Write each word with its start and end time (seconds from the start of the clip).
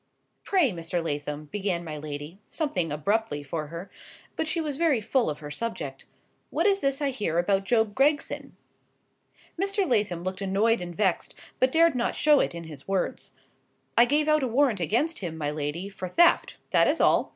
"Pray, 0.43 0.71
Mr. 0.71 0.99
Lathom," 1.03 1.45
began 1.51 1.83
my 1.83 1.95
lady, 1.95 2.39
something 2.49 2.91
abruptly 2.91 3.43
for 3.43 3.67
her,—but 3.67 4.47
she 4.47 4.59
was 4.59 4.75
very 4.75 4.99
full 4.99 5.29
of 5.29 5.41
her 5.41 5.51
subject,—"what 5.51 6.65
is 6.65 6.79
this 6.79 7.03
I 7.03 7.11
hear 7.11 7.37
about 7.37 7.65
Job 7.65 7.93
Gregson?" 7.93 8.57
Mr. 9.61 9.87
Lathom 9.87 10.23
looked 10.23 10.41
annoyed 10.41 10.81
and 10.81 10.95
vexed, 10.95 11.35
but 11.59 11.71
dared 11.71 11.93
not 11.93 12.15
show 12.15 12.39
it 12.39 12.55
in 12.55 12.63
his 12.63 12.87
words. 12.87 13.33
"I 13.95 14.05
gave 14.05 14.27
out 14.27 14.41
a 14.41 14.47
warrant 14.47 14.79
against 14.79 15.19
him, 15.19 15.37
my 15.37 15.51
lady, 15.51 15.87
for 15.87 16.07
theft,—that 16.09 16.87
is 16.87 16.99
all. 16.99 17.29